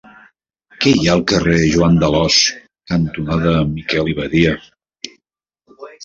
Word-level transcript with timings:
Què 0.83 0.91
hi 0.99 1.03
ha 1.07 1.09
al 1.15 1.19
carrer 1.31 1.57
Joan 1.73 1.99
d'Alòs 2.03 2.37
cantonada 2.91 3.53
Miquel 3.75 4.09
i 4.13 4.17
Badia? 4.21 4.55